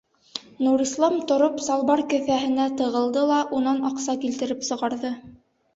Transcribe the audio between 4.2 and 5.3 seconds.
килтереп сығарҙы.